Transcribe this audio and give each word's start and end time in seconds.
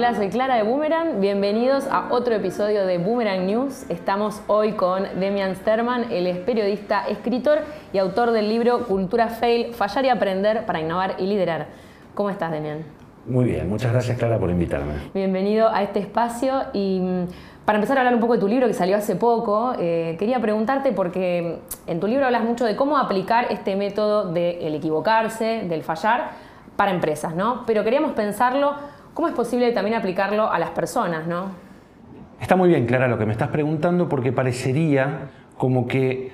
Hola, 0.00 0.14
soy 0.14 0.30
Clara 0.30 0.54
de 0.54 0.62
Boomerang. 0.62 1.20
Bienvenidos 1.20 1.86
a 1.86 2.06
otro 2.10 2.34
episodio 2.34 2.86
de 2.86 2.96
Boomerang 2.96 3.44
News. 3.44 3.84
Estamos 3.90 4.40
hoy 4.46 4.72
con 4.72 5.02
Demian 5.20 5.54
Sterman, 5.56 6.10
él 6.10 6.26
es 6.26 6.38
periodista, 6.38 7.06
escritor 7.06 7.58
y 7.92 7.98
autor 7.98 8.30
del 8.30 8.48
libro 8.48 8.86
Cultura 8.86 9.28
Fail, 9.28 9.74
Fallar 9.74 10.06
y 10.06 10.08
Aprender 10.08 10.64
para 10.64 10.80
Innovar 10.80 11.16
y 11.18 11.26
Liderar. 11.26 11.66
¿Cómo 12.14 12.30
estás, 12.30 12.50
Demian? 12.50 12.78
Muy 13.26 13.44
bien, 13.44 13.68
muchas 13.68 13.92
gracias 13.92 14.16
Clara 14.16 14.38
por 14.38 14.48
invitarme. 14.48 14.94
Bienvenido 15.12 15.68
a 15.68 15.82
este 15.82 15.98
espacio 15.98 16.62
y 16.72 17.00
mm, 17.00 17.26
para 17.66 17.76
empezar 17.76 17.98
a 17.98 18.00
hablar 18.00 18.14
un 18.14 18.20
poco 18.20 18.32
de 18.32 18.40
tu 18.40 18.48
libro 18.48 18.66
que 18.68 18.72
salió 18.72 18.96
hace 18.96 19.16
poco, 19.16 19.74
eh, 19.78 20.16
quería 20.18 20.40
preguntarte 20.40 20.92
porque 20.92 21.58
en 21.86 22.00
tu 22.00 22.06
libro 22.06 22.24
hablas 22.24 22.44
mucho 22.44 22.64
de 22.64 22.74
cómo 22.74 22.96
aplicar 22.96 23.48
este 23.50 23.76
método 23.76 24.32
del 24.32 24.74
equivocarse, 24.74 25.66
del 25.68 25.82
fallar 25.82 26.30
para 26.80 26.92
empresas, 26.92 27.34
¿no? 27.34 27.64
Pero 27.66 27.84
queríamos 27.84 28.12
pensarlo, 28.12 28.74
¿cómo 29.14 29.28
es 29.28 29.34
posible 29.34 29.72
también 29.72 29.96
aplicarlo 29.96 30.50
a 30.50 30.58
las 30.58 30.70
personas, 30.70 31.26
¿no? 31.26 31.48
Está 32.40 32.56
muy 32.56 32.68
bien, 32.68 32.86
Clara, 32.86 33.06
lo 33.06 33.18
que 33.18 33.26
me 33.26 33.32
estás 33.32 33.48
preguntando 33.48 34.08
porque 34.08 34.32
parecería 34.32 35.28
como 35.58 35.86
que 35.86 36.32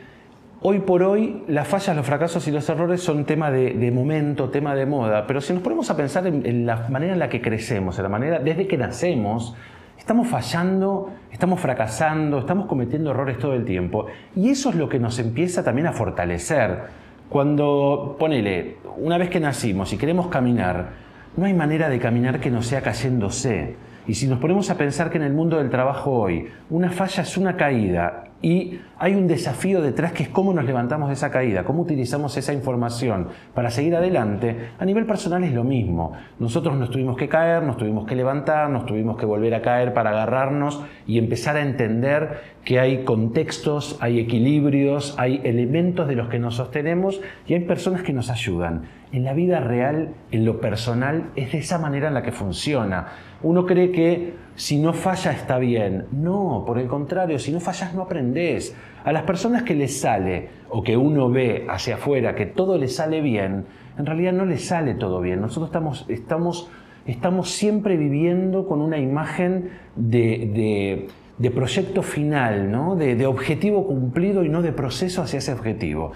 hoy 0.62 0.79
por 0.81 1.03
hoy 1.03 1.43
las 1.48 1.67
fallas, 1.67 1.97
los 1.97 2.07
fracasos 2.07 2.47
y 2.47 2.53
los 2.53 2.69
errores 2.69 3.03
son 3.03 3.25
tema 3.25 3.51
de, 3.51 3.91
momento, 3.91 4.48
tema 4.51 4.75
de 4.75 4.87
moda, 4.87 5.27
pero 5.27 5.41
si 5.41 5.53
nos 5.53 5.62
ponemos 5.62 5.91
a 5.91 5.97
pensar 5.97 6.27
en, 6.27 6.47
en, 6.47 6.65
la 6.65 6.89
manera 6.89 7.12
en 7.12 7.19
la 7.19 7.29
que 7.29 7.43
crecemos, 7.43 7.98
en 7.98 8.05
la 8.05 8.09
manera 8.09 8.39
desde 8.39 8.69
que 8.69 8.79
nacemos, 8.79 9.56
estamos 9.98 10.29
fallando, 10.29 11.11
estamos 11.33 11.59
fracasando, 11.59 12.39
estamos 12.39 12.67
cometiendo 12.67 13.11
errores 13.11 13.39
todo 13.39 13.55
el 13.55 13.65
tiempo 13.65 14.06
y 14.37 14.51
eso 14.51 14.70
es 14.70 14.77
lo 14.77 14.89
que 14.89 15.01
nos 15.01 15.19
empieza 15.19 15.65
también 15.65 15.89
a 15.89 15.93
fortalecer. 15.93 17.06
Cuando, 17.29 18.15
ponele, 18.17 18.77
una 18.98 19.19
vez 19.19 19.29
que 19.29 19.41
nacimos 19.41 19.93
y 19.93 19.98
queremos 19.98 20.29
caminar, 20.29 21.05
no 21.37 21.47
hay 21.47 21.55
manera 21.55 21.89
de 21.89 21.98
caminar 21.98 22.41
que 22.41 22.51
no 22.51 22.62
sea 22.62 22.81
cayéndose. 22.81 23.77
Y 24.06 24.15
si 24.15 24.27
nos 24.27 24.39
ponemos 24.39 24.70
a 24.70 24.77
pensar 24.77 25.11
que 25.11 25.19
en 25.19 25.25
el 25.25 25.33
mundo 25.33 25.59
del 25.59 25.69
trabajo 25.69 26.12
hoy 26.12 26.48
una 26.70 26.91
falla 26.91 27.23
es 27.23 27.37
una 27.37 27.56
caída 27.56 28.25
y 28.47 28.78
hay 29.00 29.16
un 29.16 29.27
desafío 29.27 29.83
detrás 29.83 30.12
que 30.12 30.22
es 30.22 30.28
cómo 30.28 30.52
nos 30.52 30.64
levantamos 30.64 31.08
de 31.08 31.14
esa 31.14 31.33
caída, 31.33 31.64
cómo 31.64 31.83
utilizamos 31.83 32.36
esa 32.36 32.53
información 32.53 33.27
para 33.55 33.70
seguir 33.70 33.97
adelante, 33.97 34.69
a 34.78 34.84
nivel 34.84 35.05
personal 35.05 35.42
es 35.42 35.53
lo 35.53 35.64
mismo. 35.64 36.12
Nosotros 36.38 36.77
nos 36.77 36.92
tuvimos 36.92 37.16
que 37.16 37.28
caer, 37.28 37.64
nos 37.64 37.77
tuvimos 37.77 38.06
que 38.06 38.14
levantar, 38.14 38.70
nos 38.70 38.86
tuvimos 38.86 39.16
que 39.16 39.27
volver 39.27 39.53
a 39.53 39.62
caer 39.62 39.92
para 39.92 40.11
agarrarnos 40.11 40.80
y 41.08 41.19
empezar 41.19 41.56
a 41.56 41.62
entender 41.62 42.41
que 42.64 42.78
hay 42.78 43.03
contextos, 43.03 43.98
hay 44.00 44.20
equilibrios, 44.20 45.16
hay 45.19 45.41
elementos 45.42 46.06
de 46.06 46.14
los 46.14 46.28
que 46.28 46.38
nos 46.38 46.55
sostenemos 46.55 47.20
y 47.48 47.55
hay 47.55 47.64
personas 47.64 48.03
que 48.03 48.12
nos 48.12 48.31
ayudan. 48.31 48.83
En 49.10 49.25
la 49.25 49.33
vida 49.33 49.58
real, 49.58 50.14
en 50.31 50.44
lo 50.44 50.60
personal, 50.60 51.31
es 51.34 51.50
de 51.50 51.58
esa 51.58 51.78
manera 51.78 52.06
en 52.06 52.14
la 52.14 52.22
que 52.22 52.33
funciona. 52.33 53.08
Uno 53.42 53.67
cree 53.67 53.91
que 53.92 54.34
si 54.56 54.79
no 54.79 54.92
falla 54.92 55.33
está 55.33 55.59
bien. 55.59 56.06
No, 56.11 56.65
por 56.67 56.79
el 56.79 56.89
contrario, 56.89 57.39
si 57.39 57.53
no 57.53 57.61
fallas 57.61 57.95
no 57.95 58.03
aprendes. 58.03 58.75
A 59.05 59.12
las 59.12 59.23
personas 59.23 59.62
que 59.62 59.75
les 59.75 60.01
sale 60.01 60.48
o 60.69 60.83
que 60.83 60.97
uno 60.97 61.31
ve 61.31 61.67
hacia 61.69 61.95
afuera 61.95 62.34
que 62.34 62.47
todo 62.47 62.77
les 62.77 62.97
sale 62.97 63.20
bien, 63.20 63.67
en 63.98 64.06
realidad 64.06 64.33
no 64.33 64.45
les 64.47 64.65
sale 64.65 64.95
todo 64.95 65.20
bien. 65.20 65.41
Nosotros 65.41 65.69
estamos, 65.69 66.06
estamos, 66.09 66.70
estamos 67.06 67.51
siempre 67.51 67.97
viviendo 67.97 68.67
con 68.67 68.81
una 68.81 68.98
imagen 68.98 69.71
de, 69.95 71.06
de, 71.39 71.50
proyecto 71.50 72.03
final, 72.03 72.73
¿no? 72.73 72.97
de, 72.97 73.27
objetivo 73.27 73.87
cumplido 73.87 74.43
y 74.43 74.48
no 74.48 74.62
de 74.62 74.73
proceso 74.73 75.23
hacia 75.23 75.39
ese 75.39 75.53
objetivo 75.53 76.12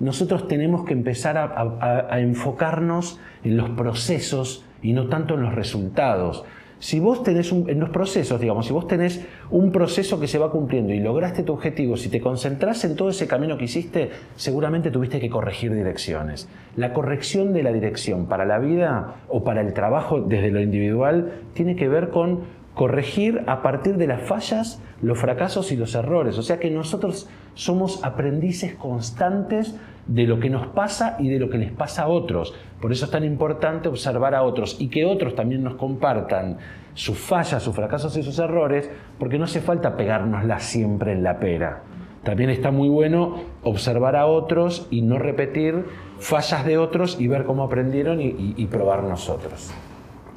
nosotros 0.00 0.48
tenemos 0.48 0.84
que 0.84 0.94
empezar 0.94 1.36
a, 1.38 2.08
a, 2.10 2.18
enfocarnos 2.18 3.20
en 3.44 3.56
los 3.56 3.70
procesos 3.70 4.64
y 4.82 4.94
no 4.94 5.08
tanto 5.08 5.34
en 5.34 5.42
los 5.42 5.54
resultados. 5.54 6.44
Si 6.82 6.98
vos 6.98 7.22
tenés 7.22 7.52
un, 7.52 7.64
procesos, 7.92 8.40
digamos, 8.40 8.66
si 8.66 8.72
vos 8.72 8.88
tenés 8.88 9.24
un 9.52 9.70
proceso 9.70 10.18
que 10.18 10.26
se 10.26 10.36
va 10.36 10.50
cumpliendo 10.50 10.92
y 10.92 10.98
lograste 10.98 11.44
tu 11.44 11.52
objetivo, 11.52 11.96
si 11.96 12.08
te 12.08 12.20
concentras 12.20 12.84
en 12.84 12.96
todo 12.96 13.10
ese 13.10 13.28
camino 13.28 13.56
que 13.56 13.66
hiciste, 13.66 14.10
seguramente 14.34 14.90
tuviste 14.90 15.20
que 15.20 15.30
corregir 15.30 15.72
direcciones. 15.72 16.48
La 16.74 16.92
corrección 16.92 17.52
de 17.52 17.62
la 17.62 17.72
dirección 17.72 18.26
para 18.26 18.44
la 18.46 18.58
vida 18.58 19.14
o 19.28 19.44
para 19.44 19.60
el 19.60 19.74
trabajo 19.74 20.22
desde 20.22 20.50
lo 20.50 20.60
individual 20.60 21.30
tiene 21.54 21.76
que 21.76 21.86
ver 21.86 22.10
con 22.10 22.40
corregir 22.74 23.44
a 23.46 23.62
partir 23.62 23.96
de 23.96 24.08
las 24.08 24.22
fallas, 24.22 24.82
los 25.02 25.20
fracasos 25.20 25.70
y 25.70 25.76
los 25.76 25.94
errores. 25.94 26.36
O 26.36 26.42
sea 26.42 26.58
que 26.58 26.68
nosotros 26.68 27.28
somos 27.54 28.02
aprendices 28.02 28.74
constantes 28.74 29.76
de 30.06 30.26
lo 30.26 30.40
que 30.40 30.50
nos 30.50 30.66
pasa 30.68 31.16
y 31.18 31.28
de 31.28 31.38
lo 31.38 31.48
que 31.48 31.58
les 31.58 31.72
pasa 31.72 32.02
a 32.02 32.08
otros. 32.08 32.54
Por 32.80 32.92
eso 32.92 33.04
es 33.04 33.10
tan 33.10 33.24
importante 33.24 33.88
observar 33.88 34.34
a 34.34 34.42
otros 34.42 34.80
y 34.80 34.88
que 34.88 35.04
otros 35.04 35.34
también 35.34 35.62
nos 35.62 35.74
compartan 35.74 36.58
sus 36.94 37.18
fallas, 37.18 37.62
sus 37.62 37.74
fracasos 37.74 38.16
y 38.16 38.22
sus 38.22 38.38
errores, 38.38 38.90
porque 39.18 39.38
no 39.38 39.44
hace 39.44 39.60
falta 39.60 39.96
pegárnosla 39.96 40.58
siempre 40.58 41.12
en 41.12 41.22
la 41.22 41.38
pera. 41.38 41.82
También 42.22 42.50
está 42.50 42.70
muy 42.70 42.88
bueno 42.88 43.42
observar 43.62 44.14
a 44.14 44.26
otros 44.26 44.86
y 44.90 45.02
no 45.02 45.18
repetir 45.18 45.84
fallas 46.18 46.64
de 46.64 46.78
otros 46.78 47.20
y 47.20 47.26
ver 47.26 47.44
cómo 47.44 47.64
aprendieron 47.64 48.20
y, 48.20 48.54
y 48.56 48.66
probar 48.66 49.02
nosotros. 49.02 49.72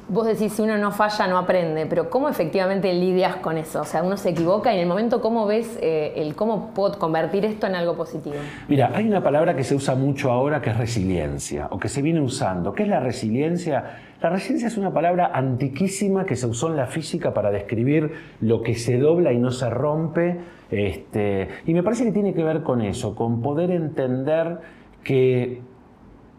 Vos 0.08 0.24
decís, 0.24 0.52
si 0.52 0.62
uno 0.62 0.78
no 0.78 0.92
falla, 0.92 1.26
no 1.26 1.36
aprende, 1.36 1.84
pero 1.86 2.08
¿cómo 2.10 2.28
efectivamente 2.28 2.92
lidias 2.92 3.36
con 3.36 3.58
eso? 3.58 3.80
O 3.80 3.84
sea, 3.84 4.04
uno 4.04 4.16
se 4.16 4.30
equivoca 4.30 4.72
y 4.72 4.76
en 4.76 4.82
el 4.82 4.86
momento, 4.86 5.20
¿cómo 5.20 5.46
ves 5.46 5.76
eh, 5.82 6.12
el 6.14 6.36
cómo 6.36 6.70
puedo 6.74 6.96
convertir 6.96 7.44
esto 7.44 7.66
en 7.66 7.74
algo 7.74 7.96
positivo? 7.96 8.36
Mira, 8.68 8.92
hay 8.94 9.08
una 9.08 9.20
palabra 9.20 9.56
que 9.56 9.64
se 9.64 9.74
usa 9.74 9.96
mucho 9.96 10.30
ahora 10.30 10.62
que 10.62 10.70
es 10.70 10.76
resiliencia, 10.76 11.66
o 11.72 11.78
que 11.78 11.88
se 11.88 12.02
viene 12.02 12.20
usando. 12.20 12.72
¿Qué 12.72 12.84
es 12.84 12.88
la 12.88 13.00
resiliencia? 13.00 13.98
La 14.22 14.30
resiliencia 14.30 14.68
es 14.68 14.78
una 14.78 14.92
palabra 14.92 15.32
antiquísima 15.34 16.24
que 16.24 16.36
se 16.36 16.46
usó 16.46 16.68
en 16.68 16.76
la 16.76 16.86
física 16.86 17.34
para 17.34 17.50
describir 17.50 18.12
lo 18.40 18.62
que 18.62 18.76
se 18.76 18.98
dobla 18.98 19.32
y 19.32 19.38
no 19.38 19.50
se 19.50 19.68
rompe. 19.70 20.38
Este, 20.70 21.48
y 21.66 21.74
me 21.74 21.82
parece 21.82 22.04
que 22.04 22.12
tiene 22.12 22.32
que 22.32 22.44
ver 22.44 22.62
con 22.62 22.80
eso, 22.80 23.16
con 23.16 23.42
poder 23.42 23.72
entender 23.72 24.58
que 25.02 25.62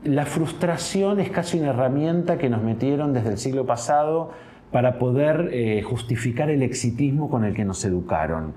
la 0.03 0.25
frustración 0.25 1.19
es 1.19 1.29
casi 1.29 1.59
una 1.59 1.69
herramienta 1.69 2.37
que 2.37 2.49
nos 2.49 2.61
metieron 2.61 3.13
desde 3.13 3.29
el 3.29 3.37
siglo 3.37 3.65
pasado 3.65 4.31
para 4.71 4.99
poder 4.99 5.49
eh, 5.51 5.81
justificar 5.81 6.49
el 6.49 6.61
exitismo 6.61 7.29
con 7.29 7.45
el 7.45 7.53
que 7.53 7.65
nos 7.65 7.83
educaron. 7.85 8.53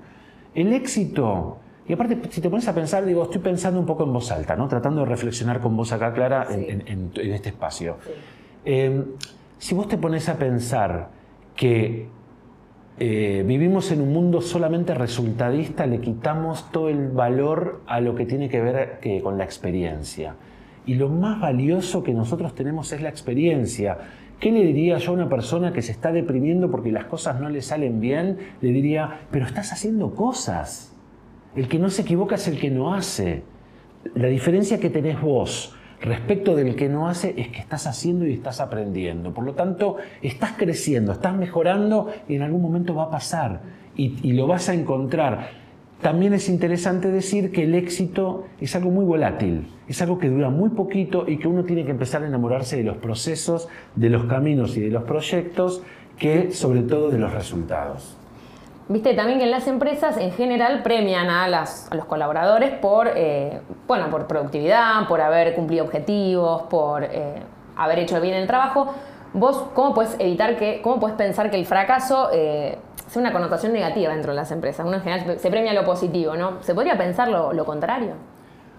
El 0.53 0.73
éxito, 0.73 1.57
y 1.87 1.93
aparte 1.93 2.19
si 2.29 2.41
te 2.41 2.49
pones 2.49 2.67
a 2.67 2.75
pensar, 2.75 3.05
digo, 3.05 3.23
estoy 3.23 3.41
pensando 3.41 3.79
un 3.79 3.85
poco 3.85 4.03
en 4.03 4.13
voz 4.13 4.31
alta, 4.31 4.55
¿no? 4.55 4.67
tratando 4.67 5.01
de 5.01 5.07
reflexionar 5.07 5.59
con 5.61 5.75
voz 5.75 5.91
acá 5.93 6.13
clara 6.13 6.47
en, 6.49 7.11
este 7.15 7.49
espacio. 7.49 7.97
Em, 8.65 9.05
si 9.57 9.73
vos 9.73 9.87
te 9.87 9.97
pones 9.97 10.27
a 10.29 10.37
pensar 10.37 11.09
que 11.55 12.07
eh, 12.99 13.43
vivimos 13.47 13.91
en 13.91 14.01
un 14.01 14.13
mundo 14.13 14.41
solamente 14.41 14.93
resultadista, 14.93 15.85
le 15.85 16.01
quitamos 16.01 16.69
todo 16.71 16.89
el 16.89 17.09
valor 17.09 17.81
a 17.87 18.01
lo 18.01 18.15
que 18.15 18.25
tiene 18.25 18.49
que 18.49 18.61
ver 18.61 18.99
eh, 19.01 19.21
con 19.21 19.37
la 19.37 19.43
experiencia. 19.43 20.35
Y 20.85 20.95
lo 20.95 21.09
más 21.09 21.39
valioso 21.39 22.03
que 22.03 22.13
nosotros 22.13 22.55
tenemos 22.55 22.91
es 22.91 23.01
la 23.01 23.09
experiencia. 23.09 23.97
¿Qué 24.39 24.51
le 24.51 24.65
diría 24.65 24.97
yo 24.97 25.11
a 25.11 25.13
una 25.13 25.29
persona 25.29 25.71
que 25.71 25.83
se 25.83 25.91
está 25.91 26.11
deprimiendo 26.11 26.71
porque 26.71 26.91
las 26.91 27.05
cosas 27.05 27.39
no 27.39 27.49
le 27.49 27.61
salen 27.61 27.99
bien? 27.99 28.39
Le 28.61 28.71
diría, 28.71 29.19
pero 29.29 29.45
estás 29.45 29.71
haciendo 29.71 30.15
cosas. 30.15 30.95
El 31.55 31.67
que 31.67 31.77
no 31.77 31.89
se 31.89 32.01
equivoca 32.01 32.35
es 32.35 32.47
el 32.47 32.59
que 32.59 32.71
no 32.71 32.93
hace. 32.93 33.43
La 34.15 34.27
diferencia 34.29 34.79
que 34.79 34.89
tenés 34.89 35.21
vos 35.21 35.75
respecto 36.01 36.55
del 36.55 36.75
que 36.75 36.89
no 36.89 37.07
hace 37.07 37.35
es 37.37 37.49
que 37.49 37.59
estás 37.59 37.85
haciendo 37.85 38.25
y 38.25 38.33
estás 38.33 38.59
aprendiendo. 38.59 39.31
Por 39.31 39.45
lo 39.45 39.53
tanto, 39.53 39.97
estás 40.23 40.53
creciendo, 40.57 41.11
estás 41.11 41.35
mejorando 41.35 42.11
y 42.27 42.35
en 42.35 42.41
algún 42.41 42.63
momento 42.63 42.95
va 42.95 43.03
a 43.03 43.11
pasar 43.11 43.61
y, 43.95 44.17
y 44.27 44.33
lo 44.33 44.47
vas 44.47 44.69
a 44.69 44.73
encontrar. 44.73 45.60
También 46.01 46.33
es 46.33 46.49
interesante 46.49 47.09
decir 47.09 47.51
que 47.51 47.63
el 47.63 47.75
éxito 47.75 48.45
es 48.59 48.75
algo 48.75 48.89
muy 48.89 49.05
volátil, 49.05 49.67
es 49.87 50.01
algo 50.01 50.17
que 50.17 50.29
dura 50.29 50.49
muy 50.49 50.69
poquito 50.69 51.25
y 51.27 51.37
que 51.37 51.47
uno 51.47 51.63
tiene 51.63 51.85
que 51.85 51.91
empezar 51.91 52.23
a 52.23 52.27
enamorarse 52.27 52.75
de 52.75 52.83
los 52.83 52.97
procesos, 52.97 53.69
de 53.95 54.09
los 54.09 54.25
caminos 54.25 54.75
y 54.77 54.81
de 54.81 54.89
los 54.89 55.03
proyectos, 55.03 55.83
que 56.17 56.51
sobre 56.51 56.81
todo 56.81 57.11
de 57.11 57.19
los 57.19 57.31
resultados. 57.31 58.17
Viste 58.89 59.13
también 59.13 59.37
que 59.37 59.45
en 59.45 59.51
las 59.51 59.67
empresas 59.67 60.17
en 60.17 60.31
general 60.31 60.81
premian 60.81 61.29
a, 61.29 61.47
los 61.47 62.05
colaboradores 62.07 62.71
por, 62.79 63.11
eh, 63.15 63.61
bueno, 63.87 64.09
por 64.09 64.25
productividad, 64.25 65.07
por 65.07 65.21
haber 65.21 65.53
cumplido 65.53 65.85
objetivos, 65.85 66.63
por 66.63 67.03
eh, 67.03 67.35
haber 67.77 67.99
hecho 67.99 68.19
bien 68.19 68.33
el 68.33 68.47
trabajo. 68.47 68.93
¿Vos 69.33 69.65
cómo 69.75 69.93
puedes 69.93 70.15
evitar 70.19 70.57
que, 70.57 70.81
cómo 70.81 70.99
puedes 70.99 71.15
pensar 71.15 71.49
que 71.51 71.57
el 71.57 71.65
fracaso 71.65 72.29
eh, 72.33 72.79
es 73.11 73.17
una 73.17 73.33
connotación 73.33 73.73
negativa 73.73 74.13
dentro 74.13 74.31
de 74.31 74.37
las 74.37 74.51
empresas. 74.51 74.85
Uno 74.85 74.95
en 74.95 75.03
general 75.03 75.37
se 75.37 75.51
premia 75.51 75.73
lo 75.73 75.83
positivo, 75.83 76.37
¿no? 76.37 76.63
¿Se 76.63 76.73
podría 76.73 76.97
pensar 76.97 77.27
lo, 77.27 77.65
contrario? 77.65 78.13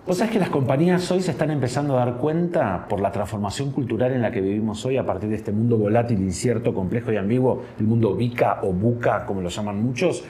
Vos 0.06 0.16
sabés 0.16 0.32
que 0.32 0.38
las 0.38 0.48
compañías 0.48 1.08
hoy 1.10 1.20
se 1.20 1.32
están 1.32 1.50
empezando 1.50 1.98
a 1.98 2.06
dar 2.06 2.16
cuenta 2.16 2.86
por 2.88 3.00
la 3.00 3.12
transformación 3.12 3.70
cultural 3.72 4.10
en 4.12 4.22
la 4.22 4.32
que 4.32 4.40
vivimos 4.40 4.84
hoy 4.86 4.96
a 4.96 5.04
partir 5.04 5.28
de 5.28 5.36
este 5.36 5.52
mundo 5.52 5.76
volátil, 5.76 6.18
incierto, 6.18 6.74
complejo 6.74 7.12
y 7.12 7.18
ambiguo, 7.18 7.62
el 7.78 7.86
mundo 7.86 8.14
VICA 8.14 8.60
o 8.62 8.72
BUCA, 8.72 9.26
como 9.26 9.42
lo 9.42 9.50
llaman 9.50 9.82
muchos, 9.82 10.24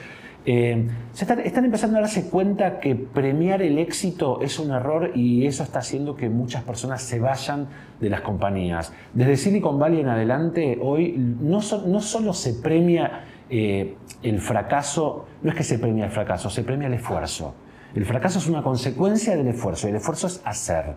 eh, 0.45 0.85
están, 1.17 1.39
están, 1.39 1.65
empezando 1.65 1.99
a 1.99 2.01
darse 2.01 2.29
cuenta 2.29 2.81
que 2.81 2.97
premiar 2.97 3.63
el 3.63 3.79
éxito 3.79 4.41
es 4.43 4.59
un 4.59 4.73
error 4.73 5.13
y 5.15 5.47
eso 5.47 5.63
está 5.63 5.79
haciendo 5.79 6.17
que 6.17 6.29
muchas 6.29 6.65
personas 6.65 7.03
se 7.03 7.21
vayan 7.21 7.69
de 8.01 8.11
las 8.11 8.23
compañías. 8.23 8.93
Desde 9.15 9.37
Silicon 9.37 9.79
Valley 9.79 10.01
en 10.01 10.09
adelante, 10.09 10.77
hoy 10.83 11.15
no 11.17 11.63
solo 11.63 12.33
se 12.33 12.55
premia 12.55 13.27
eh, 13.55 13.97
el 14.23 14.41
fracaso, 14.41 15.27
no 15.43 15.51
es 15.51 15.57
que 15.57 15.63
se 15.63 15.79
premia 15.79 16.07
el 16.07 16.11
fracaso, 16.11 16.49
se 16.49 16.63
premia 16.63 16.87
el 16.87 16.95
esfuerzo. 16.95 17.55
El 17.95 18.07
fracaso 18.07 18.39
es 18.39 18.49
una 18.49 18.63
consecuencia 18.63 19.37
del 19.37 19.47
esfuerzo 19.49 19.87
y 19.87 19.91
el 19.91 19.97
esfuerzo 19.97 20.27
es 20.27 20.41
hacer. 20.47 20.95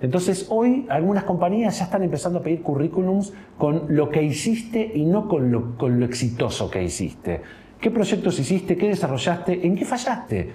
Entonces 0.00 0.48
hoy 0.50 0.84
algunas 0.90 1.22
compañías 1.22 1.78
ya 1.78 1.84
están 1.84 2.02
empezando 2.02 2.40
a 2.40 2.42
pedir 2.42 2.62
currículums 2.62 3.32
con 3.56 3.84
lo 3.94 4.10
que 4.10 4.24
hiciste 4.24 4.90
y 4.92 5.04
no 5.04 5.28
con 5.28 5.52
lo, 5.52 5.78
con 5.78 6.00
lo 6.00 6.04
exitoso 6.04 6.68
que 6.68 6.82
hiciste. 6.82 7.40
¿Qué 7.80 7.92
proyectos 7.92 8.40
hiciste? 8.40 8.76
¿Qué 8.76 8.88
desarrollaste? 8.88 9.64
¿En 9.64 9.76
qué 9.76 9.84
fallaste? 9.84 10.52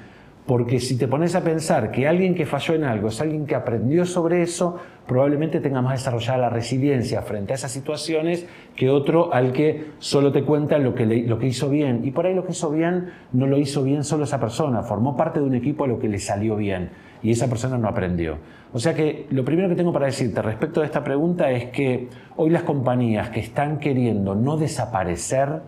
Porque 0.47 0.79
si 0.79 0.97
te 0.97 1.09
pones 1.09 1.35
a 1.35 1.43
pensar 1.43 1.91
que 1.91 2.07
alguien 2.07 2.33
que 2.33 2.45
falló 2.45 2.73
en 2.73 2.85
algo 2.85 3.09
es 3.09 3.19
alguien 3.19 3.45
que 3.45 3.53
aprendió 3.53 4.05
sobre 4.05 4.41
eso, 4.41 4.77
probablemente 5.05 5.59
tenga 5.59 5.81
más 5.81 5.99
desarrollada 5.99 6.37
la 6.37 6.49
resiliencia 6.49 7.21
frente 7.21 7.51
a 7.51 7.55
esas 7.55 7.71
situaciones 7.71 8.47
que 8.73 8.89
otro 8.89 9.33
al 9.33 9.51
que 9.51 9.87
solo 9.99 10.31
te 10.31 10.43
cuenta 10.43 10.77
lo 10.77 10.95
que, 10.95 11.05
lo 11.05 11.37
que 11.37 11.47
hizo 11.47 11.69
bien. 11.69 12.01
Y 12.05 12.11
por 12.11 12.25
ahí 12.25 12.33
lo 12.33 12.45
que 12.45 12.53
hizo 12.53 12.71
bien 12.71 13.09
no 13.33 13.45
lo 13.45 13.57
hizo 13.57 13.83
bien 13.83 14.05
solo 14.05 14.23
esa 14.23 14.39
persona, 14.39 14.83
formó 14.83 15.17
parte 15.17 15.41
de 15.41 15.45
un 15.45 15.53
equipo 15.53 15.83
a 15.83 15.87
lo 15.87 15.99
que 15.99 16.07
le 16.07 16.17
salió 16.17 16.55
bien 16.55 16.91
y 17.21 17.31
esa 17.31 17.49
persona 17.49 17.77
no 17.77 17.89
aprendió. 17.89 18.37
O 18.71 18.79
sea 18.79 18.93
que 18.93 19.27
lo 19.31 19.43
primero 19.43 19.67
que 19.67 19.75
tengo 19.75 19.91
para 19.91 20.05
decirte 20.05 20.41
respecto 20.41 20.79
de 20.79 20.85
esta 20.85 21.03
pregunta 21.03 21.51
es 21.51 21.65
que 21.71 22.07
hoy 22.37 22.51
las 22.51 22.63
compañías 22.63 23.31
que 23.31 23.41
están 23.41 23.79
queriendo 23.79 24.33
no 24.33 24.55
desaparecer, 24.55 25.61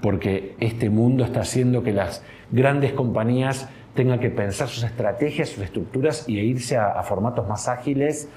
porque 0.00 0.54
este 0.60 0.90
mundo 0.90 1.24
está 1.24 1.40
haciendo 1.40 1.82
que 1.82 1.92
las 1.92 2.24
grandes 2.50 2.92
compañías 2.92 3.68
tengan 3.94 4.18
que 4.18 4.30
pensar 4.30 4.68
sus 4.68 4.84
estrategias, 4.84 5.50
sus 5.50 5.64
estructuras 5.64 6.28
y 6.28 6.38
irse 6.38 6.76
a, 6.76 7.02
formatos 7.02 7.46
más 7.46 7.68
ágiles, 7.68 8.28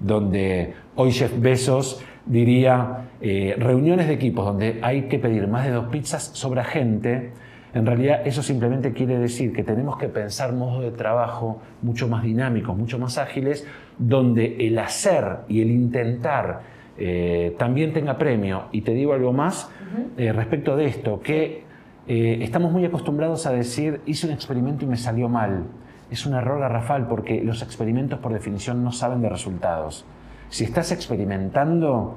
donde 0.00 0.74
hoy 0.96 1.12
Jeff 1.12 1.32
Bezos 1.38 2.02
diría 2.24 3.10
eh, 3.20 3.54
reuniones 3.58 4.08
de 4.08 4.14
equipos 4.14 4.44
donde 4.44 4.78
hay 4.82 5.02
que 5.02 5.18
pedir 5.18 5.46
más 5.48 5.64
de 5.66 5.72
dos 5.72 5.86
pizzas 5.86 6.22
sobre 6.34 6.64
gente. 6.64 7.32
En 7.74 7.86
realidad 7.86 8.26
eso 8.26 8.42
simplemente 8.42 8.92
quiere 8.92 9.18
decir 9.18 9.52
que 9.52 9.62
tenemos 9.62 9.96
que 9.96 10.08
pensar 10.08 10.52
modos 10.52 10.82
de 10.82 10.90
trabajo 10.90 11.60
mucho 11.82 12.08
más 12.08 12.22
dinámicos, 12.22 12.76
mucho 12.76 12.98
más 12.98 13.18
ágiles, 13.18 13.66
donde 13.98 14.56
el 14.66 14.78
hacer 14.78 15.38
y 15.48 15.62
el 15.62 15.70
intentar 15.70 16.60
eh, 16.98 17.54
también 17.58 17.92
tenga 17.92 18.18
premio. 18.18 18.64
Y 18.72 18.82
te 18.82 18.92
digo 18.92 19.14
algo 19.14 19.32
más 19.32 19.70
eh, 20.16 20.32
respecto 20.32 20.76
de 20.76 20.86
esto, 20.86 21.20
que 21.20 21.64
eh, 22.08 22.38
estamos 22.42 22.72
muy 22.72 22.84
acostumbrados 22.84 23.46
a 23.46 23.52
decir, 23.52 24.00
hice 24.06 24.26
un 24.26 24.32
experimento 24.32 24.84
y 24.84 24.88
me 24.88 24.96
salió 24.96 25.28
mal. 25.28 25.64
Es 26.10 26.26
un 26.26 26.34
error 26.34 26.60
garrafal 26.60 27.06
porque 27.06 27.42
los 27.42 27.62
experimentos 27.62 28.18
por 28.18 28.32
definición 28.32 28.82
no 28.82 28.92
saben 28.92 29.22
de 29.22 29.28
resultados. 29.28 30.04
Si 30.48 30.64
estás 30.64 30.92
experimentando, 30.92 32.16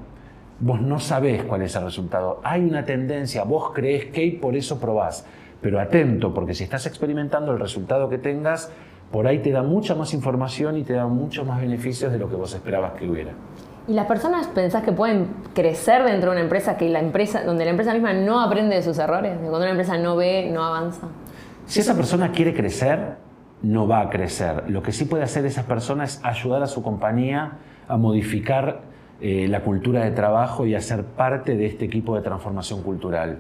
vos 0.60 0.82
no 0.82 1.00
sabés 1.00 1.44
cuál 1.44 1.62
es 1.62 1.76
el 1.76 1.84
resultado. 1.84 2.42
Hay 2.44 2.64
una 2.66 2.84
tendencia, 2.84 3.44
vos 3.44 3.72
crees 3.74 4.06
que 4.06 4.26
y 4.26 4.32
por 4.32 4.56
eso 4.56 4.80
probás. 4.80 5.26
Pero 5.62 5.80
atento, 5.80 6.34
porque 6.34 6.54
si 6.54 6.64
estás 6.64 6.86
experimentando 6.86 7.54
el 7.54 7.60
resultado 7.60 8.10
que 8.10 8.18
tengas, 8.18 8.72
por 9.12 9.28
ahí 9.28 9.40
te 9.40 9.52
da 9.52 9.64
mucha 9.64 9.96
más 9.96 10.14
información 10.14 10.78
y 10.78 10.84
te 10.84 10.94
da 10.94 11.08
muchos 11.08 11.46
más 11.46 11.62
beneficios 11.62 12.12
de 12.12 12.20
lo 12.20 12.30
que 12.30 12.36
vos 12.36 12.54
esperabas 12.54 12.94
que 12.94 13.08
hubiera. 13.08 13.32
¿Y 13.88 13.94
las 13.94 14.08
personas 14.08 14.48
pensás 14.48 14.82
que 14.84 14.92
pueden 14.92 15.28
crecer 15.54 16.04
dentro 16.04 16.32
de 16.32 16.38
una 16.38 16.44
empresa 16.44 16.76
que 16.76 16.90
la 16.90 17.00
empresa, 17.00 17.44
donde 17.44 17.66
la 17.66 17.72
empresa 17.72 17.94
misma 17.94 18.14
no 18.14 18.42
aprende 18.42 18.76
de 18.76 18.82
sus 18.82 18.98
errores? 18.98 19.38
Cuando 19.38 19.60
una 19.60 19.70
empresa 19.70 19.96
no 20.00 20.16
ve, 20.16 20.50
no 20.52 20.64
avanza. 20.64 21.08
Si 21.68 21.82
esa 21.82 21.96
persona 21.96 22.32
quiere 22.32 22.56
crecer, 22.56 23.18
no 23.62 23.88
va 23.88 24.02
a 24.02 24.10
crecer. 24.10 24.64
Lo 24.70 24.82
que 24.82 24.92
sí 24.92 25.06
puede 25.06 25.24
hacer 25.24 25.46
esa 25.46 25.68
persona 25.68 26.04
es 26.04 26.20
ayudar 26.24 26.64
a 26.64 26.68
su 26.68 26.82
compañía 26.82 27.60
a 27.88 27.98
modificar 27.98 28.82
eh, 29.22 29.48
la 29.48 29.62
cultura 29.62 30.04
de 30.04 30.12
trabajo 30.12 30.66
y 30.66 30.74
a 30.74 30.82
ser 30.82 31.04
parte 31.04 31.56
de 31.56 31.68
este 31.68 31.86
equipo 31.86 32.16
de 32.16 32.24
transformación 32.24 32.82
cultural. 32.82 33.38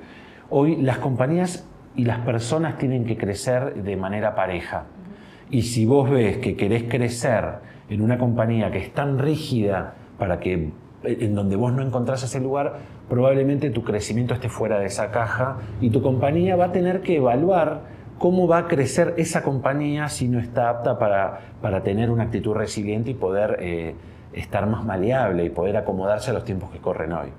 Hoy 0.51 0.75
las 0.75 1.00
compañías 1.00 1.68
y 1.95 2.06
las 2.06 2.19
personas 2.19 2.77
tienen 2.77 3.06
que 3.06 3.18
crecer 3.18 3.81
de 3.81 3.97
manera 3.97 4.36
pareja. 4.36 4.86
Y 5.50 5.63
si 5.63 5.88
vos 5.88 6.07
ves 6.07 6.38
que 6.38 6.56
querés 6.56 6.83
crecer 6.83 7.45
en 7.89 8.01
una 8.01 8.19
compañía 8.19 8.69
que 8.69 8.77
es 8.77 8.94
tan 8.94 9.18
rígida, 9.18 9.95
para 10.17 10.39
que 10.39 10.71
en 11.03 11.35
donde 11.35 11.56
vos 11.56 11.71
no 11.73 11.83
encontrás 11.83 12.23
ese 12.23 12.39
lugar, 12.39 12.77
probablemente 13.09 13.69
tu 13.69 13.83
crecimiento 13.83 14.33
esté 14.33 14.50
fuera 14.50 14.79
de 14.79 14.88
esa 14.88 15.12
caja 15.12 15.57
y 15.81 15.89
tu 15.89 16.01
compañía 16.01 16.56
va 16.56 16.65
a 16.65 16.71
tener 16.71 17.01
que 17.01 17.17
evaluar 17.17 17.81
cómo 18.17 18.47
va 18.47 18.59
a 18.59 18.67
crecer 18.67 19.13
esa 19.17 19.44
compañía 19.44 20.09
si 20.09 20.27
no 20.27 20.39
está 20.39 20.69
apta 20.69 20.97
para, 20.97 21.39
para 21.62 21.83
tener 21.83 22.09
una 22.09 22.23
actitud 22.23 22.53
resiliente 22.53 23.12
y 23.12 23.13
poder 23.13 23.57
eh, 23.59 23.95
estar 24.33 24.65
más 24.67 24.83
maleable 24.83 25.45
y 25.45 25.50
poder 25.50 25.77
acomodarse 25.77 26.31
a 26.31 26.33
los 26.33 26.44
tiempos 26.44 26.71
que 26.71 26.79
corren 26.79 27.13
hoy. 27.13 27.29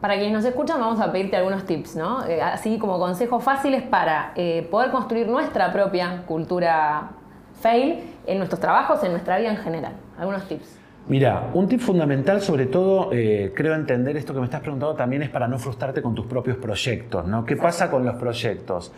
Para 0.00 0.14
quienes 0.14 0.32
nos 0.32 0.44
escuchan, 0.44 0.78
vamos 0.78 1.00
a 1.00 1.10
pedirte 1.10 1.36
algunos 1.36 1.64
tips, 1.64 1.96
¿no? 1.96 2.24
Eh, 2.24 2.40
así 2.40 2.78
como 2.78 2.98
consejos 3.00 3.42
fáciles 3.42 3.82
para 3.82 4.32
eh, 4.36 4.66
poder 4.70 4.92
construir 4.92 5.26
nuestra 5.26 5.72
propia 5.72 6.22
cultura 6.24 7.10
fail 7.60 8.04
en 8.26 8.38
nuestros 8.38 8.60
trabajos, 8.60 9.02
en 9.02 9.10
nuestra 9.10 9.38
vida 9.38 9.50
en 9.50 9.56
general. 9.56 9.94
Algunos 10.16 10.46
tips. 10.46 10.78
Mira, 11.08 11.48
un 11.54 11.66
tip 11.68 11.80
fundamental, 11.80 12.42
sobre 12.42 12.66
todo, 12.66 13.08
eh, 13.14 13.54
creo 13.56 13.74
entender 13.74 14.18
esto 14.18 14.34
que 14.34 14.40
me 14.40 14.44
estás 14.44 14.60
preguntando 14.60 14.94
también 14.94 15.22
es 15.22 15.30
para 15.30 15.48
no 15.48 15.58
frustrarte 15.58 16.02
con 16.02 16.14
tus 16.14 16.26
propios 16.26 16.58
proyectos, 16.58 17.26
¿no? 17.26 17.46
¿Qué 17.46 17.56
pasa 17.56 17.90
con 17.90 18.04
los 18.04 18.16
proyectos? 18.16 18.92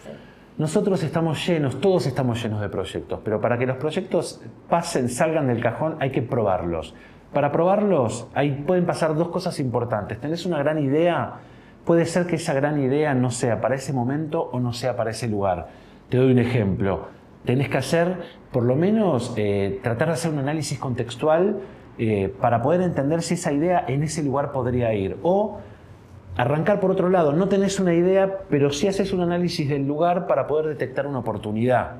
Nosotros 0.58 1.04
estamos 1.04 1.46
llenos, 1.46 1.80
todos 1.80 2.06
estamos 2.06 2.42
llenos 2.42 2.60
de 2.60 2.68
proyectos, 2.68 3.20
pero 3.22 3.40
para 3.40 3.56
que 3.58 3.64
los 3.64 3.76
proyectos 3.76 4.42
pasen, 4.68 5.08
salgan 5.08 5.46
del 5.46 5.62
cajón, 5.62 5.98
hay 6.00 6.10
que 6.10 6.20
probarlos. 6.20 6.96
Para 7.32 7.52
probarlos, 7.52 8.26
ahí 8.34 8.64
pueden 8.66 8.86
pasar 8.86 9.14
dos 9.14 9.28
cosas 9.28 9.60
importantes. 9.60 10.18
Tenés 10.20 10.44
una 10.46 10.58
gran 10.58 10.80
idea, 10.80 11.34
puede 11.84 12.06
ser 12.06 12.26
que 12.26 12.34
esa 12.36 12.54
gran 12.54 12.82
idea 12.82 13.14
no 13.14 13.30
sea 13.30 13.60
para 13.60 13.76
ese 13.76 13.92
momento 13.92 14.50
o 14.52 14.58
no 14.58 14.72
sea 14.72 14.96
para 14.96 15.12
ese 15.12 15.28
lugar. 15.28 15.68
Te 16.08 16.16
doy 16.16 16.32
un 16.32 16.40
ejemplo. 16.40 17.06
Tenés 17.44 17.68
que 17.68 17.78
hacer, 17.78 18.16
por 18.50 18.64
lo 18.64 18.74
menos, 18.74 19.32
eh, 19.36 19.78
tratar 19.84 20.08
de 20.08 20.14
hacer 20.14 20.32
un 20.32 20.40
análisis 20.40 20.76
contextual 20.76 21.60
eh, 22.02 22.32
para 22.40 22.62
poder 22.62 22.80
entender 22.80 23.20
si 23.20 23.34
esa 23.34 23.52
idea 23.52 23.84
en 23.86 24.02
ese 24.02 24.22
lugar 24.22 24.52
podría 24.52 24.94
ir. 24.94 25.18
O 25.22 25.58
arrancar 26.34 26.80
por 26.80 26.90
otro 26.90 27.10
lado, 27.10 27.34
no 27.34 27.50
tenés 27.50 27.78
una 27.78 27.92
idea, 27.92 28.38
pero 28.48 28.70
sí 28.70 28.88
haces 28.88 29.12
un 29.12 29.20
análisis 29.20 29.68
del 29.68 29.86
lugar 29.86 30.26
para 30.26 30.46
poder 30.46 30.68
detectar 30.68 31.06
una 31.06 31.18
oportunidad. 31.18 31.96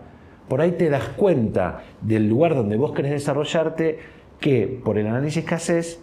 Por 0.49 0.63
ahí 0.63 0.73
te 0.73 0.89
das 0.89 1.05
cuenta 1.19 1.83
del 2.01 2.31
lugar 2.31 2.55
donde 2.55 2.79
vos 2.79 2.93
querés 2.93 3.11
desarrollarte 3.11 3.99
que 4.41 4.81
por 4.83 4.97
el 4.97 5.07
análisis 5.07 5.45
que 5.45 5.55
haces 5.55 6.01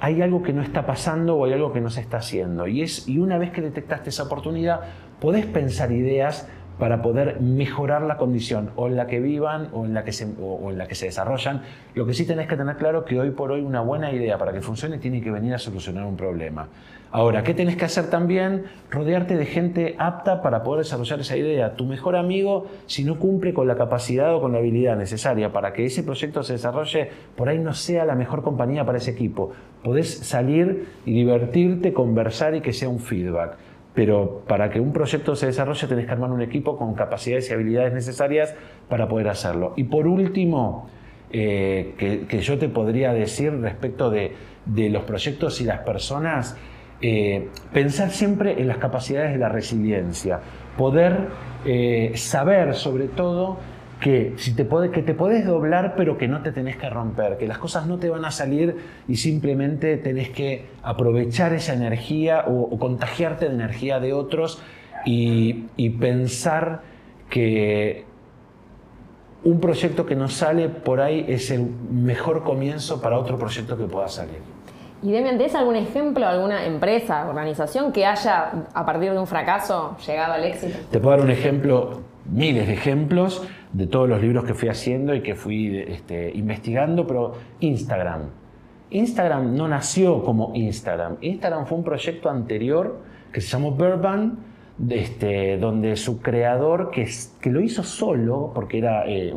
hay 0.00 0.20
algo 0.20 0.42
que 0.42 0.52
no 0.52 0.60
está 0.60 0.84
pasando 0.84 1.36
o 1.36 1.46
hay 1.46 1.54
algo 1.54 1.72
que 1.72 1.80
no 1.80 1.88
se 1.88 2.02
está 2.02 2.18
haciendo. 2.18 2.66
Y, 2.66 2.82
es, 2.82 3.08
y 3.08 3.20
una 3.20 3.38
vez 3.38 3.52
que 3.52 3.62
detectaste 3.62 4.10
esa 4.10 4.24
oportunidad, 4.24 4.80
podés 5.18 5.46
pensar 5.46 5.92
ideas 5.92 6.46
para 6.80 7.02
poder 7.02 7.40
mejorar 7.40 8.02
la 8.02 8.16
condición 8.16 8.70
o 8.74 8.88
en 8.88 8.96
la 8.96 9.06
que 9.06 9.20
vivan 9.20 9.68
o 9.72 9.84
en 9.84 9.94
la 9.94 10.02
que 10.02 10.12
se, 10.12 10.26
o 10.40 10.70
en 10.70 10.78
la 10.78 10.88
que 10.88 10.96
se 10.96 11.06
desarrollan. 11.06 11.62
Lo 11.94 12.06
que 12.06 12.14
sí 12.14 12.26
tenés 12.26 12.48
que 12.48 12.56
tener 12.56 12.76
claro 12.76 13.04
que 13.04 13.20
hoy 13.20 13.30
por 13.30 13.52
hoy 13.52 13.60
una 13.60 13.82
buena 13.82 14.10
idea 14.10 14.38
para 14.38 14.52
que 14.52 14.62
funcione 14.62 14.98
tiene 14.98 15.20
que 15.20 15.30
venir 15.30 15.54
a 15.54 15.58
solucionar 15.58 16.04
un 16.06 16.16
problema. 16.16 16.66
Ahora, 17.12 17.42
¿qué 17.42 17.54
tenés 17.54 17.76
que 17.76 17.84
hacer 17.84 18.08
también? 18.08 18.64
Rodearte 18.88 19.36
de 19.36 19.44
gente 19.44 19.96
apta 19.98 20.42
para 20.42 20.62
poder 20.62 20.84
desarrollar 20.84 21.20
esa 21.20 21.36
idea. 21.36 21.74
Tu 21.74 21.84
mejor 21.84 22.14
amigo, 22.14 22.68
si 22.86 23.04
no 23.04 23.18
cumple 23.18 23.52
con 23.52 23.66
la 23.66 23.74
capacidad 23.76 24.34
o 24.34 24.40
con 24.40 24.52
la 24.52 24.58
habilidad 24.58 24.96
necesaria 24.96 25.52
para 25.52 25.72
que 25.72 25.84
ese 25.84 26.04
proyecto 26.04 26.44
se 26.44 26.52
desarrolle, 26.52 27.10
por 27.36 27.48
ahí 27.48 27.58
no 27.58 27.74
sea 27.74 28.04
la 28.04 28.14
mejor 28.14 28.42
compañía 28.42 28.86
para 28.86 28.98
ese 28.98 29.10
equipo. 29.10 29.50
Podés 29.82 30.08
salir 30.08 30.86
y 31.04 31.12
divertirte, 31.12 31.92
conversar 31.92 32.54
y 32.54 32.60
que 32.60 32.72
sea 32.72 32.88
un 32.88 33.00
feedback 33.00 33.56
pero 33.94 34.44
para 34.46 34.70
que 34.70 34.80
un 34.80 34.92
proyecto 34.92 35.34
se 35.34 35.46
desarrolle 35.46 35.86
tenés 35.86 36.06
que 36.06 36.12
armar 36.12 36.30
un 36.30 36.42
equipo 36.42 36.76
con 36.76 36.94
capacidades 36.94 37.50
y 37.50 37.54
habilidades 37.54 37.92
necesarias 37.92 38.54
para 38.88 39.08
poder 39.08 39.28
hacerlo. 39.28 39.72
Y 39.76 39.84
por 39.84 40.06
último, 40.06 40.88
eh, 41.32 42.26
que, 42.28 42.40
yo 42.40 42.58
te 42.58 42.68
podría 42.68 43.12
decir 43.12 43.52
respecto 43.60 44.10
de, 44.10 44.32
los 44.66 45.04
proyectos 45.04 45.60
y 45.60 45.64
las 45.64 45.80
personas, 45.80 46.56
eh, 47.02 47.48
pensar 47.72 48.10
siempre 48.10 48.60
en 48.60 48.68
las 48.68 48.78
capacidades 48.78 49.32
de 49.32 49.38
la 49.38 49.48
resiliencia, 49.48 50.40
poder 50.76 51.28
eh, 51.64 52.12
saber 52.14 52.74
sobre 52.74 53.08
todo 53.08 53.58
que, 54.00 54.34
si 54.36 54.54
te 54.54 54.66
que 54.92 55.02
te 55.02 55.14
podés 55.14 55.46
doblar 55.46 55.94
pero 55.96 56.18
que 56.18 56.26
no 56.26 56.42
te 56.42 56.52
tenés 56.52 56.76
que 56.76 56.88
romper, 56.88 57.36
que 57.36 57.46
las 57.46 57.58
cosas 57.58 57.86
no 57.86 57.98
te 57.98 58.08
van 58.08 58.24
a 58.24 58.30
salir 58.30 58.76
y 59.06 59.16
simplemente 59.16 59.96
tenés 59.98 60.30
que 60.30 60.66
aprovechar 60.82 61.52
esa 61.52 61.74
energía 61.74 62.44
o, 62.46 62.78
contagiarte 62.78 63.48
de 63.48 63.54
energía 63.54 64.00
de 64.00 64.12
otros 64.12 64.62
y, 65.04 65.66
y 65.76 65.90
pensar 65.90 66.82
que 67.28 68.04
un 69.44 69.60
proyecto 69.60 70.04
que 70.06 70.16
no 70.16 70.28
sale 70.28 70.68
por 70.68 71.00
ahí 71.00 71.24
es 71.28 71.50
el 71.50 71.66
mejor 71.90 72.42
comienzo 72.42 73.00
para 73.00 73.18
otro 73.18 73.38
proyecto 73.38 73.76
que 73.76 73.84
pueda 73.84 74.08
salir. 74.08 74.38
Y 75.02 75.12
Demian, 75.12 75.38
¿tienes 75.38 75.54
algún 75.54 75.76
ejemplo, 75.76 76.26
alguna 76.26 76.66
empresa, 76.66 77.26
organización 77.26 77.90
que 77.90 78.04
haya, 78.04 78.52
a 78.74 78.84
partir 78.84 79.12
de 79.12 79.18
un 79.18 79.26
fracaso, 79.26 79.96
llegado 80.06 80.34
al 80.34 80.44
éxito? 80.44 80.76
Te 80.90 81.00
puedo 81.00 81.16
dar 81.16 81.24
un 81.24 81.30
ejemplo 81.30 82.02
miles 82.26 82.66
de 82.66 82.74
ejemplos 82.74 83.42
de 83.72 83.86
todos 83.86 84.08
los 84.08 84.20
libros 84.20 84.44
que 84.44 84.54
fui 84.54 84.68
haciendo 84.68 85.14
y 85.14 85.22
que 85.22 85.34
fui 85.34 85.78
este, 85.78 86.32
investigando, 86.34 87.06
pero 87.06 87.34
Instagram. 87.60 88.22
Instagram 88.90 89.54
no 89.54 89.68
nació 89.68 90.24
como 90.24 90.52
Instagram. 90.54 91.16
Instagram 91.20 91.66
fue 91.66 91.78
un 91.78 91.84
proyecto 91.84 92.28
anterior 92.28 92.98
que 93.32 93.40
se 93.40 93.48
llamó 93.48 93.70
Burban, 93.70 94.38
este, 94.88 95.58
donde 95.58 95.96
su 95.96 96.20
creador, 96.20 96.90
que, 96.90 97.08
que, 97.40 97.50
lo 97.50 97.60
hizo 97.60 97.82
solo, 97.84 98.50
porque 98.54 98.78
era 98.78 99.04
eh, 99.06 99.32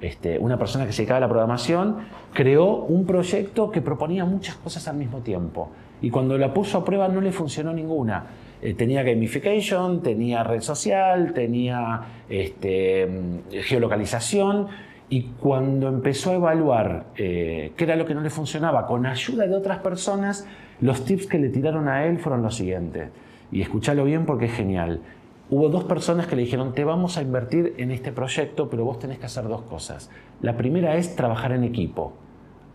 este, 0.00 0.38
una 0.38 0.58
persona 0.58 0.86
que 0.86 0.92
se 0.92 1.02
dedicaba 1.02 1.18
a 1.18 1.20
la 1.20 1.28
programación, 1.28 1.96
creó 2.32 2.84
un 2.84 3.04
proyecto 3.04 3.70
que 3.70 3.82
proponía 3.82 4.24
muchas 4.24 4.56
cosas 4.56 4.86
al 4.88 4.96
mismo 4.96 5.18
tiempo. 5.18 5.70
Y 6.00 6.10
cuando 6.10 6.38
la 6.38 6.54
puso 6.54 6.78
a 6.78 6.84
prueba 6.84 7.08
no 7.08 7.20
le 7.20 7.32
funcionó 7.32 7.72
ninguna. 7.72 8.24
Eh, 8.62 8.74
tenía 8.74 9.02
gamification, 9.02 10.02
tenía 10.02 10.42
red 10.42 10.60
social, 10.60 11.32
tenía 11.34 12.00
este, 12.28 13.08
geolocalización. 13.50 14.68
Y 15.08 15.22
cuando 15.38 15.88
empezó 15.88 16.30
a 16.30 16.34
evaluar 16.34 17.06
eh, 17.16 17.72
qué 17.76 17.84
era 17.84 17.96
lo 17.96 18.06
que 18.06 18.14
no 18.14 18.22
le 18.22 18.30
funcionaba, 18.30 18.86
con 18.86 19.06
ayuda 19.06 19.46
de 19.46 19.54
otras 19.54 19.78
personas, 19.78 20.46
los 20.80 21.04
tips 21.04 21.26
que 21.26 21.38
le 21.38 21.48
tiraron 21.48 21.88
a 21.88 22.06
él 22.06 22.18
fueron 22.18 22.42
los 22.42 22.56
siguientes. 22.56 23.10
Y 23.52 23.62
escúchalo 23.62 24.04
bien 24.04 24.26
porque 24.26 24.46
es 24.46 24.52
genial. 24.52 25.00
Hubo 25.48 25.68
dos 25.68 25.84
personas 25.84 26.26
que 26.26 26.34
le 26.34 26.42
dijeron, 26.42 26.72
te 26.72 26.82
vamos 26.82 27.18
a 27.18 27.22
invertir 27.22 27.74
en 27.78 27.92
este 27.92 28.10
proyecto, 28.10 28.68
pero 28.68 28.84
vos 28.84 28.98
tenés 28.98 29.18
que 29.18 29.26
hacer 29.26 29.44
dos 29.46 29.62
cosas. 29.62 30.10
La 30.40 30.56
primera 30.56 30.96
es 30.96 31.14
trabajar 31.14 31.52
en 31.52 31.62
equipo, 31.62 32.14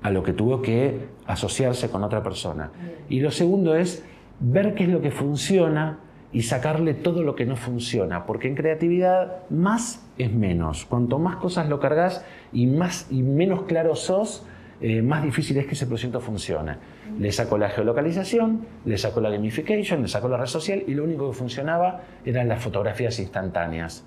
a 0.01 0.09
lo 0.09 0.23
que 0.23 0.31
tuvo 0.31 0.61
que 0.61 1.09
asociarse 1.27 1.89
con 1.89 2.01
otra 2.05 2.23
persona. 2.23 2.71
Y 3.09 3.19
lo 3.19 3.29
segundo 3.29 3.75
es 3.75 4.05
ver 4.41 4.73
qué 4.73 4.83
es 4.83 4.89
lo 4.89 5.01
que 5.01 5.11
funciona 5.11 5.99
y 6.33 6.43
sacarle 6.43 6.93
todo 6.93 7.23
lo 7.23 7.35
que 7.35 7.45
no 7.45 7.55
funciona, 7.55 8.25
porque 8.25 8.47
en 8.47 8.55
creatividad 8.55 9.49
más 9.49 10.05
es 10.17 10.31
menos. 10.31 10.85
Cuanto 10.85 11.19
más 11.19 11.37
cosas 11.37 11.69
lo 11.69 11.79
cargas 11.79 12.25
y, 12.51 12.67
más, 12.67 13.07
y 13.11 13.21
menos 13.21 13.63
claro 13.63 13.95
sos, 13.95 14.45
eh, 14.79 15.01
más 15.01 15.23
difícil 15.23 15.57
es 15.57 15.67
que 15.67 15.73
ese 15.73 15.85
proyecto 15.85 16.19
funcione. 16.21 16.77
Le 17.19 17.31
sacó 17.31 17.57
la 17.57 17.69
geolocalización, 17.69 18.65
le 18.85 18.97
sacó 18.97 19.21
la 19.21 19.29
gamification, 19.29 20.01
le 20.01 20.07
sacó 20.07 20.27
la 20.27 20.37
red 20.37 20.47
social 20.47 20.83
y 20.87 20.93
lo 20.93 21.03
único 21.03 21.29
que 21.29 21.37
funcionaba 21.37 22.01
eran 22.25 22.47
las 22.47 22.63
fotografías 22.63 23.19
instantáneas. 23.19 24.05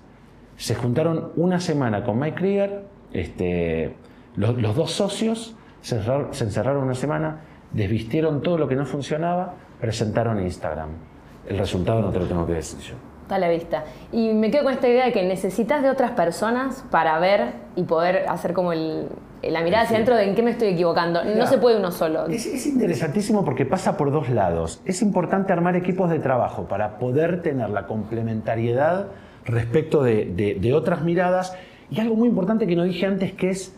Se 0.57 0.75
juntaron 0.75 1.31
una 1.35 1.59
semana 1.59 2.03
con 2.03 2.19
Mike 2.19 2.35
Krieger, 2.35 2.83
este, 3.13 3.93
los, 4.35 4.75
dos 4.75 4.91
socios 4.91 5.55
se, 5.81 6.01
se 6.31 6.43
encerraron 6.43 6.83
una 6.83 6.95
semana, 6.95 7.41
desvistieron 7.71 8.41
todo 8.41 8.57
lo 8.57 8.67
que 8.67 8.75
no 8.75 8.85
funcionaba, 8.85 9.55
presentaron 9.85 10.41
Instagram. 10.41 10.89
El 11.47 11.59
resultado 11.59 12.01
no 12.01 12.09
te 12.09 12.19
lo 12.19 12.25
tengo 12.25 12.45
que 12.47 12.53
decir 12.53 12.79
yo. 12.79 12.95
Está 13.21 13.35
a 13.35 13.39
la 13.39 13.49
vista. 13.49 13.83
Y 14.11 14.33
me 14.33 14.49
quedo 14.49 14.63
con 14.63 14.73
esta 14.73 14.87
idea 14.87 15.05
de 15.05 15.11
que 15.11 15.23
necesitas 15.23 15.83
de 15.83 15.89
otras 15.89 16.11
personas 16.11 16.83
para 16.89 17.19
ver 17.19 17.53
y 17.75 17.83
poder 17.83 18.27
hacer 18.27 18.53
como 18.53 18.73
la 18.73 19.61
mirada 19.61 19.83
hacia 19.83 19.97
adentro 19.97 20.15
de 20.15 20.23
en 20.23 20.35
qué 20.35 20.41
me 20.41 20.51
estoy 20.51 20.69
equivocando. 20.69 21.23
No 21.23 21.45
se 21.45 21.59
puede 21.59 21.77
uno 21.77 21.91
solo. 21.91 22.25
Es, 22.25 22.65
interesantísimo 22.65 23.45
porque 23.45 23.65
pasa 23.65 23.95
por 23.95 24.11
dos 24.11 24.29
lados. 24.29 24.81
Es 24.85 25.03
importante 25.03 25.53
armar 25.53 25.75
equipos 25.75 26.09
de 26.09 26.17
trabajo 26.17 26.63
para 26.63 26.97
poder 26.97 27.43
tener 27.43 27.69
la 27.69 27.85
complementariedad 27.85 29.07
respecto 29.45 30.01
de, 30.01 30.57
de 30.59 30.73
otras 30.73 31.03
miradas. 31.03 31.55
Y 31.91 31.99
algo 31.99 32.15
muy 32.15 32.27
importante 32.27 32.65
que 32.65 32.75
no 32.75 32.83
dije 32.83 33.05
antes 33.05 33.33
que 33.33 33.51
es 33.51 33.75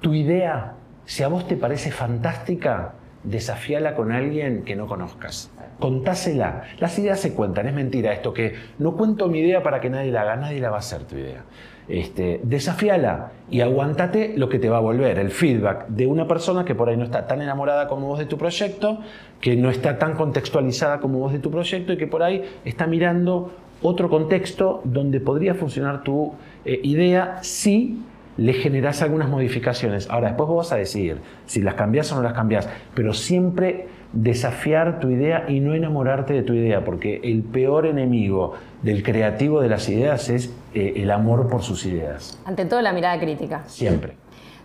tu 0.00 0.14
idea. 0.14 0.74
Si 1.04 1.22
a 1.22 1.28
vos 1.28 1.46
te 1.46 1.56
parece 1.56 1.92
fantástica, 1.92 2.94
desafíala 3.24 3.94
con 3.94 4.12
alguien 4.12 4.62
que 4.62 4.76
no 4.76 4.86
conozcas. 4.86 5.50
Contásela. 5.78 6.62
Las 6.78 6.98
ideas 6.98 7.20
se 7.20 7.34
cuentan, 7.34 7.66
es 7.66 7.74
mentira 7.74 8.12
esto 8.12 8.32
que 8.32 8.54
no 8.78 8.96
cuento 8.96 9.28
mi 9.28 9.40
idea 9.40 9.62
para 9.62 9.80
que 9.80 9.90
nadie 9.90 10.12
la 10.12 10.22
haga, 10.22 10.36
nadie 10.36 10.60
la 10.60 10.70
va 10.70 10.76
a 10.76 10.80
hacer 10.80 11.04
tu 11.04 11.16
idea. 11.16 11.44
Este, 11.86 12.40
desafíala 12.42 13.32
y 13.50 13.60
aguántate 13.60 14.34
lo 14.38 14.48
que 14.48 14.58
te 14.58 14.70
va 14.70 14.78
a 14.78 14.80
volver, 14.80 15.18
el 15.18 15.30
feedback 15.30 15.88
de 15.88 16.06
una 16.06 16.26
persona 16.26 16.64
que 16.64 16.74
por 16.74 16.88
ahí 16.88 16.96
no 16.96 17.04
está 17.04 17.26
tan 17.26 17.42
enamorada 17.42 17.88
como 17.88 18.06
vos 18.06 18.18
de 18.18 18.24
tu 18.24 18.38
proyecto, 18.38 19.00
que 19.40 19.54
no 19.56 19.68
está 19.68 19.98
tan 19.98 20.14
contextualizada 20.14 21.00
como 21.00 21.18
vos 21.18 21.32
de 21.32 21.40
tu 21.40 21.50
proyecto 21.50 21.92
y 21.92 21.98
que 21.98 22.06
por 22.06 22.22
ahí 22.22 22.42
está 22.64 22.86
mirando 22.86 23.52
otro 23.82 24.08
contexto 24.08 24.80
donde 24.84 25.20
podría 25.20 25.54
funcionar 25.54 26.02
tu 26.02 26.32
eh, 26.64 26.80
idea 26.82 27.38
si 27.42 28.02
le 28.36 28.52
generás 28.52 29.02
algunas 29.02 29.28
modificaciones. 29.28 30.08
Ahora, 30.10 30.28
después 30.28 30.48
vos 30.48 30.56
vas 30.58 30.72
a 30.72 30.76
decidir 30.76 31.18
si 31.46 31.62
las 31.62 31.74
cambias 31.74 32.10
o 32.12 32.16
no 32.16 32.22
las 32.22 32.32
cambias, 32.32 32.68
pero 32.94 33.12
siempre 33.12 33.86
desafiar 34.12 35.00
tu 35.00 35.10
idea 35.10 35.46
y 35.48 35.60
no 35.60 35.74
enamorarte 35.74 36.34
de 36.34 36.42
tu 36.42 36.52
idea, 36.52 36.84
porque 36.84 37.20
el 37.24 37.42
peor 37.42 37.86
enemigo 37.86 38.54
del 38.82 39.02
creativo 39.02 39.60
de 39.60 39.68
las 39.68 39.88
ideas 39.88 40.28
es 40.28 40.54
eh, 40.74 40.94
el 40.96 41.10
amor 41.10 41.48
por 41.48 41.62
sus 41.62 41.84
ideas. 41.84 42.40
Ante 42.44 42.64
todo 42.64 42.80
la 42.80 42.92
mirada 42.92 43.18
crítica. 43.18 43.64
Siempre. 43.66 44.14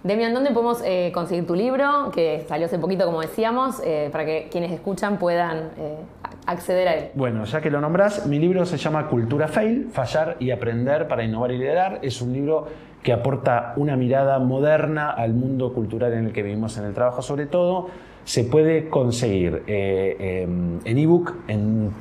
Demian, 0.04 0.34
¿dónde 0.34 0.52
podemos 0.52 0.82
eh, 0.86 1.12
conseguir 1.14 1.46
tu 1.46 1.56
libro? 1.56 2.10
Que 2.14 2.46
salió 2.48 2.68
hace 2.68 2.80
poquito, 2.80 3.06
como 3.06 3.22
decíamos, 3.22 3.82
eh, 3.84 4.10
para 4.12 4.26
que 4.26 4.48
quienes 4.50 4.72
escuchan 4.72 5.18
puedan 5.18 5.72
acceder 6.46 6.88
a 6.88 6.96
él. 6.96 7.10
Bueno, 7.16 7.44
ya 7.44 7.60
que 7.60 7.70
lo 7.70 7.82
nombras, 7.82 8.26
mi 8.26 8.40
libro 8.40 8.66
se 8.66 8.78
llama 8.78 9.08
Cultura 9.08 9.50
Fail, 9.50 9.90
Fallar 9.92 10.38
y 10.40 10.52
Aprender 10.52 11.08
para 11.08 11.24
Innovar 11.24 11.52
y 11.52 11.58
Liderar. 11.58 12.00
Es 12.02 12.22
un 12.22 12.32
libro 12.32 12.68
que 13.04 13.14
aporta 13.14 13.74
una 13.78 13.96
mirada 13.96 14.40
moderna 14.40 15.10
al 15.10 15.34
mundo 15.34 15.74
cultural 15.74 16.14
en 16.14 16.26
el 16.28 16.34
que 16.34 16.44
vivimos 16.44 16.78
en 16.78 16.86
el 16.86 16.94
trabajo, 16.94 17.22
sobre 17.22 17.46
todo. 17.46 17.88
Se 18.26 18.44
puede 18.44 18.90
conseguir 18.90 19.64
eh, 19.68 20.44
em, 20.44 20.80
en 20.84 20.98
ebook 20.98 21.36
en 21.48 21.92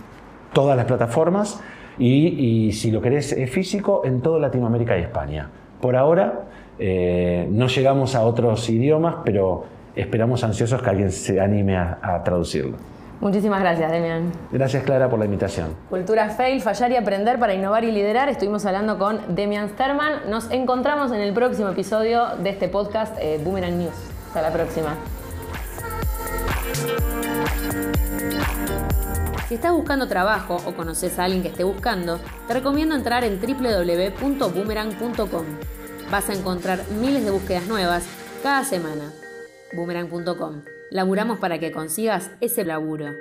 todas 0.53 0.77
las 0.77 0.87
plataformas 0.87 1.61
y, 1.99 2.71
si 2.73 2.91
lo 2.91 3.01
querés 3.01 3.35
físico 3.51 4.03
en 4.05 4.21
toda 4.21 4.39
Latinoamérica 4.39 4.99
y 4.99 5.03
España. 5.03 5.49
Por 5.81 5.97
ahora 5.97 6.45
eh, 6.79 7.47
no 7.51 7.69
llegamos 7.69 8.15
a 8.15 8.23
otros 8.23 8.69
idiomas, 8.69 9.17
pero 9.25 9.65
esperamos 9.97 10.45
ansiosos 10.45 10.83
que 10.83 10.91
alguien 10.91 11.11
se 11.11 11.41
anime 11.41 11.77
a 11.77 12.23
traducirlo. 12.25 12.77
Muchísimas 13.21 13.61
gracias, 13.61 13.91
Demian. 13.91 14.33
Gracias, 14.53 14.85
Clara, 14.85 15.11
por 15.11 15.19
la 15.19 15.25
invitación. 15.25 15.75
Cultura 15.91 16.31
Fail, 16.31 16.61
fallar 16.61 16.93
y 16.93 16.97
aprender 16.97 17.39
para 17.39 17.55
innovar 17.55 17.85
y 17.85 17.91
liderar. 17.91 18.29
Estuvimos 18.29 18.65
hablando 18.65 18.99
con 18.99 19.35
Demian 19.35 19.71
Sterman. 19.71 20.31
Nos 20.31 20.51
encontramos 20.51 21.11
en 21.11 21.21
el 21.21 21.33
próximo 21.33 21.69
episodio 21.69 22.37
de 22.37 22.51
este 22.51 22.69
podcast 22.69 23.17
eh, 23.21 23.41
Boomerang 23.43 23.77
News. 23.77 23.95
Hasta 24.29 24.43
la 24.43 24.53
próxima. 24.53 24.95
Si 29.49 29.55
estás 29.55 29.73
buscando 29.73 30.07
trabajo 30.07 30.59
o 30.67 30.75
conoces 30.75 31.19
a 31.19 31.25
alguien 31.25 31.43
que 31.43 31.49
esté 31.49 31.65
buscando, 31.65 32.21
te 32.47 32.55
recomiendo 32.55 32.95
entrar 32.95 33.25
en 33.25 33.41
www.boomerang.com. 33.41 35.45
Vas 36.11 36.29
a 36.29 36.35
encontrar 36.35 36.81
miles 37.01 37.25
de 37.25 37.31
búsquedas 37.31 37.67
nuevas 37.67 38.05
cada 38.43 38.65
semana. 38.65 39.11
Boomerang.com 39.73 40.78
Laburamos 40.91 41.39
para 41.39 41.59
que 41.59 41.71
consigas 41.71 42.31
ese 42.41 42.65
laburo. 42.65 43.15